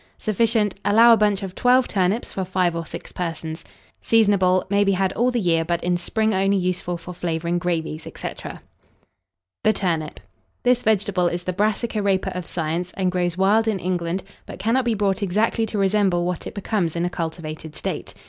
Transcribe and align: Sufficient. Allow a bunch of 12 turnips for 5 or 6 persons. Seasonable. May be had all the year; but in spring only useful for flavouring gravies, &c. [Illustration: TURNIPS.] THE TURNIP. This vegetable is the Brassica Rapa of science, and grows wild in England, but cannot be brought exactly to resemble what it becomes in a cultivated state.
Sufficient. 0.17 0.73
Allow 0.83 1.13
a 1.13 1.17
bunch 1.17 1.43
of 1.43 1.53
12 1.53 1.87
turnips 1.87 2.33
for 2.33 2.43
5 2.43 2.75
or 2.75 2.87
6 2.87 3.11
persons. 3.11 3.63
Seasonable. 4.01 4.65
May 4.67 4.83
be 4.83 4.93
had 4.93 5.13
all 5.13 5.29
the 5.29 5.39
year; 5.39 5.63
but 5.63 5.83
in 5.83 5.95
spring 5.95 6.33
only 6.33 6.57
useful 6.57 6.97
for 6.97 7.13
flavouring 7.13 7.59
gravies, 7.59 8.01
&c. 8.05 8.09
[Illustration: 8.09 8.35
TURNIPS.] 8.51 8.61
THE 9.63 9.73
TURNIP. 9.73 10.19
This 10.63 10.81
vegetable 10.81 11.27
is 11.27 11.43
the 11.43 11.53
Brassica 11.53 11.99
Rapa 11.99 12.35
of 12.35 12.47
science, 12.47 12.91
and 12.97 13.11
grows 13.11 13.37
wild 13.37 13.67
in 13.67 13.77
England, 13.77 14.23
but 14.47 14.57
cannot 14.57 14.85
be 14.85 14.95
brought 14.95 15.21
exactly 15.21 15.67
to 15.67 15.77
resemble 15.77 16.25
what 16.25 16.47
it 16.47 16.55
becomes 16.55 16.95
in 16.95 17.05
a 17.05 17.09
cultivated 17.11 17.75
state. 17.75 18.15